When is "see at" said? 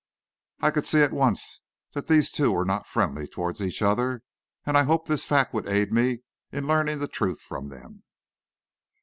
0.87-1.13